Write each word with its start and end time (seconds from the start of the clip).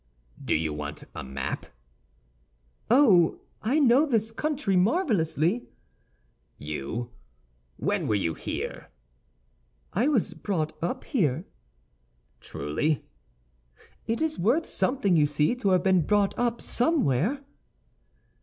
"Do 0.43 0.55
you 0.55 0.73
want 0.73 1.03
a 1.13 1.23
map?" 1.23 1.67
"Oh, 2.89 3.41
I 3.61 3.77
know 3.77 4.07
this 4.07 4.31
country 4.31 4.75
marvelously!" 4.75 5.67
"You? 6.57 7.11
When 7.77 8.07
were 8.07 8.15
you 8.15 8.33
here?" 8.33 8.89
"I 9.93 10.07
was 10.07 10.33
brought 10.33 10.73
up 10.81 11.03
here." 11.03 11.45
"Truly?" 12.39 13.05
"It 14.07 14.23
is 14.23 14.39
worth 14.39 14.65
something, 14.65 15.15
you 15.15 15.27
see, 15.27 15.53
to 15.57 15.69
have 15.69 15.83
been 15.83 16.01
brought 16.07 16.35
up 16.35 16.63
somewhere." 16.63 17.43